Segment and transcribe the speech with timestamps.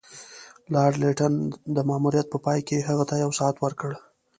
[0.73, 1.33] لارډ لیټن
[1.75, 3.91] د ماموریت په پای کې هغه ته یو ساعت ورکړ.